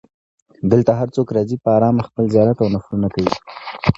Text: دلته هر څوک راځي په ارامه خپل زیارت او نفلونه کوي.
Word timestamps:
دلته 0.71 0.91
هر 0.99 1.07
څوک 1.15 1.27
راځي 1.37 1.57
په 1.63 1.69
ارامه 1.77 2.01
خپل 2.09 2.25
زیارت 2.33 2.57
او 2.63 2.67
نفلونه 2.75 3.07
کوي. 3.15 3.33